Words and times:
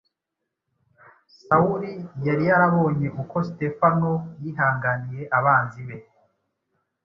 Sawuli 1.45 1.93
yari 2.25 2.43
yarabonye 2.49 3.07
uko 3.21 3.35
Sitefano 3.47 4.11
yihanganiye 4.43 5.23
abanzi 5.37 5.81
be 5.87 5.97